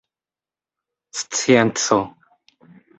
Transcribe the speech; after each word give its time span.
scienco 1.19 1.99